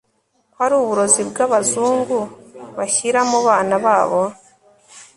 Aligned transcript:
ko 0.53 0.57
ari 0.65 0.73
uburozi 0.81 1.21
bw'abazungu 1.29 2.19
bashyira 2.77 3.19
mu 3.29 3.39
bana 3.47 3.75
babo 3.85 4.21